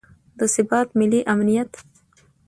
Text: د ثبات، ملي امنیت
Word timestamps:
د 0.39 0.41
ثبات، 0.53 0.87
ملي 0.99 1.21
امنیت 1.33 1.71